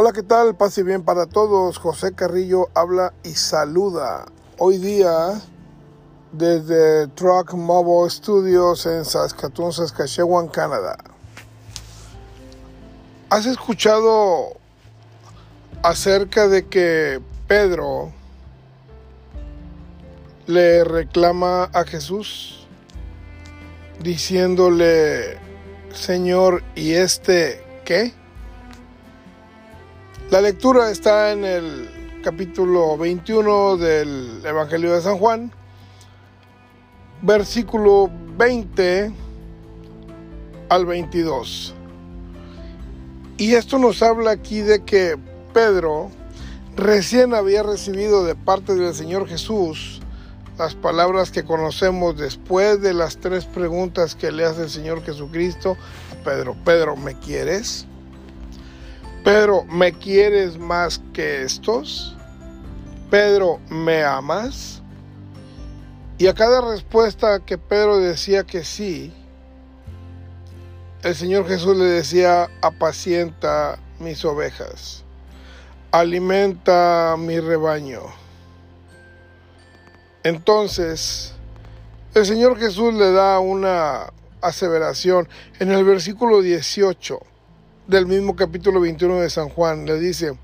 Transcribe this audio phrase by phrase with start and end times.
[0.00, 0.54] Hola, ¿qué tal?
[0.54, 1.76] Paz y bien para todos.
[1.78, 4.26] José Carrillo habla y saluda.
[4.56, 5.42] Hoy día,
[6.30, 10.98] desde Truck Mobile Studios en Saskatoon, Saskatchewan, Canadá.
[13.28, 14.52] ¿Has escuchado
[15.82, 18.12] acerca de que Pedro
[20.46, 22.68] le reclama a Jesús
[24.00, 25.40] diciéndole,
[25.92, 28.17] Señor, ¿y este qué?
[30.30, 35.50] La lectura está en el capítulo 21 del Evangelio de San Juan,
[37.22, 39.10] versículo 20
[40.68, 41.74] al 22.
[43.38, 45.16] Y esto nos habla aquí de que
[45.54, 46.10] Pedro
[46.76, 50.02] recién había recibido de parte del Señor Jesús
[50.58, 55.78] las palabras que conocemos después de las tres preguntas que le hace el Señor Jesucristo
[56.22, 56.54] Pedro.
[56.66, 57.86] Pedro, ¿me quieres?
[59.28, 62.16] Pedro, ¿me quieres más que estos?
[63.10, 64.80] Pedro, ¿me amas?
[66.16, 69.12] Y a cada respuesta que Pedro decía que sí,
[71.02, 75.04] el Señor Jesús le decía, apacienta mis ovejas,
[75.90, 78.04] alimenta mi rebaño.
[80.22, 81.34] Entonces,
[82.14, 87.27] el Señor Jesús le da una aseveración en el versículo 18
[87.88, 89.86] del mismo capítulo 21 de San Juan.
[89.86, 90.38] Le dice,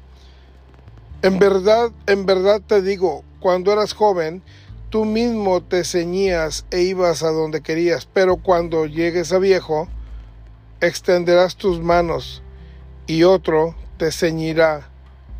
[1.23, 4.43] en verdad, en verdad te digo, cuando eras joven,
[4.89, 9.89] tú mismo te ceñías e ibas a donde querías, pero cuando llegues a viejo,
[10.81, 12.43] extenderás tus manos
[13.07, 14.89] y otro te ceñirá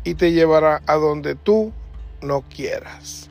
[0.03, 1.73] y te llevará a donde tú
[2.21, 3.29] no quieras.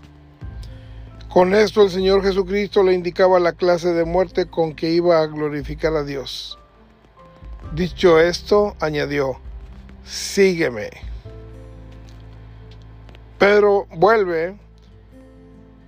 [1.32, 5.26] Con esto el Señor Jesucristo le indicaba la clase de muerte con que iba a
[5.26, 6.58] glorificar a Dios.
[7.74, 9.40] Dicho esto, añadió,
[10.04, 10.90] sígueme.
[13.36, 14.56] Pedro vuelve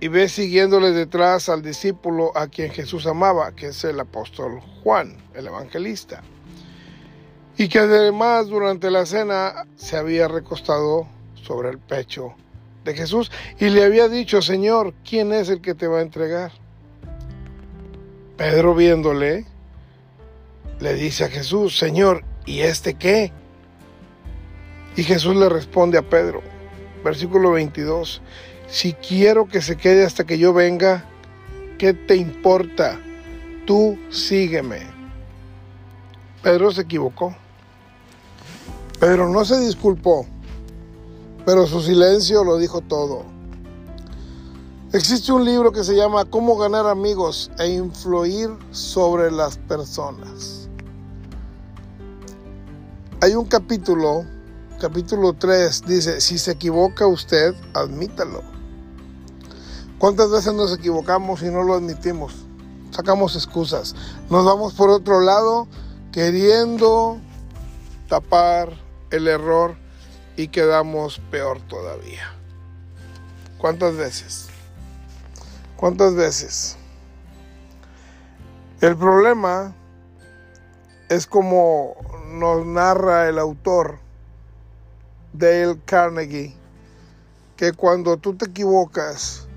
[0.01, 5.15] y ve siguiéndole detrás al discípulo a quien Jesús amaba, que es el apóstol Juan,
[5.33, 6.23] el evangelista,
[7.57, 12.35] y que además durante la cena se había recostado sobre el pecho
[12.83, 16.51] de Jesús y le había dicho, Señor, ¿quién es el que te va a entregar?
[18.35, 19.45] Pedro viéndole,
[20.79, 23.31] le dice a Jesús, Señor, ¿y este qué?
[24.95, 26.41] Y Jesús le responde a Pedro,
[27.03, 28.21] versículo 22,
[28.67, 31.05] si quiero que se quede hasta que yo venga,
[31.77, 32.99] ¿qué te importa?
[33.65, 34.81] Tú sígueme.
[36.41, 37.35] Pedro se equivocó.
[38.99, 40.25] Pedro no se disculpó,
[41.45, 43.25] pero su silencio lo dijo todo.
[44.93, 50.66] Existe un libro que se llama Cómo ganar amigos e influir sobre las personas.
[53.19, 54.25] Hay un capítulo,
[54.79, 58.43] capítulo 3, dice, si se equivoca usted, admítalo.
[59.97, 62.45] ¿Cuántas veces nos equivocamos y no lo admitimos?
[62.91, 63.95] Sacamos excusas.
[64.29, 65.67] Nos vamos por otro lado
[66.11, 67.17] queriendo
[68.07, 68.71] tapar
[69.09, 69.75] el error
[70.35, 72.35] y quedamos peor todavía.
[73.57, 74.49] ¿Cuántas veces?
[75.75, 76.77] ¿Cuántas veces?
[78.79, 79.73] El problema
[81.09, 81.95] es como
[82.27, 83.99] nos narra el autor
[85.33, 86.55] Dale Carnegie,
[87.55, 89.47] que cuando tú te equivocas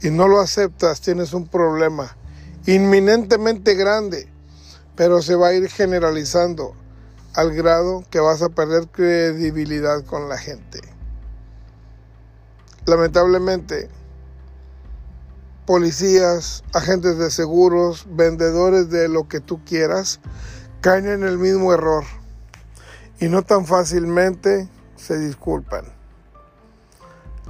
[0.00, 2.16] y no lo aceptas, tienes un problema
[2.66, 4.28] inminentemente grande,
[4.96, 6.74] pero se va a ir generalizando
[7.34, 10.80] al grado que vas a perder credibilidad con la gente.
[12.86, 13.88] Lamentablemente,
[15.66, 20.20] policías, agentes de seguros, vendedores de lo que tú quieras,
[20.86, 22.04] caen en el mismo error
[23.18, 25.84] y no tan fácilmente se disculpan.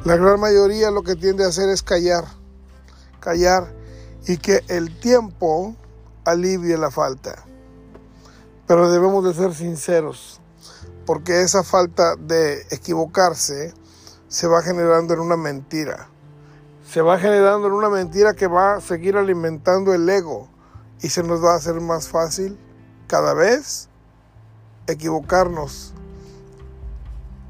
[0.06, 2.24] La gran mayoría lo que tiende a hacer es callar,
[3.20, 3.74] callar
[4.26, 5.76] y que el tiempo
[6.24, 7.44] alivie la falta.
[8.66, 10.40] Pero debemos de ser sinceros,
[11.04, 13.74] porque esa falta de equivocarse
[14.28, 16.08] se va generando en una mentira.
[16.90, 20.48] Se va generando en una mentira que va a seguir alimentando el ego
[21.02, 22.58] y se nos va a hacer más fácil
[23.06, 23.88] cada vez
[24.86, 25.92] equivocarnos,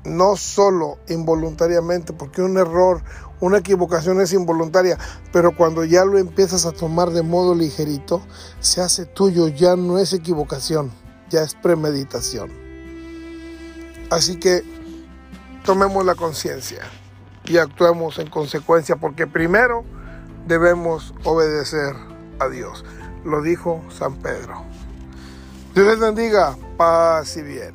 [0.05, 3.03] no solo involuntariamente, porque un error,
[3.41, 4.99] una equivocación es involuntaria,
[5.33, 8.23] pero cuando ya lo empiezas a tomar de modo ligerito,
[8.61, 10.93] se hace tuyo, ya no es equivocación,
[11.29, 12.51] ya es premeditación.
[14.11, 14.63] Así que
[15.65, 16.83] tomemos la conciencia
[17.45, 19.85] y actuemos en consecuencia, porque primero
[20.47, 21.95] debemos obedecer
[22.39, 22.85] a Dios.
[23.25, 24.76] Lo dijo San Pedro.
[25.77, 27.75] Dios les bendiga, paz y bien.